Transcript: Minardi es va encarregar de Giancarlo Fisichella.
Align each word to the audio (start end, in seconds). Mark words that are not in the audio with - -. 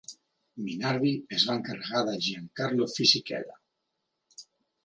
Minardi 0.69 1.11
es 1.37 1.45
va 1.49 1.57
encarregar 1.59 2.03
de 2.09 2.17
Giancarlo 2.29 2.91
Fisichella. 2.97 3.59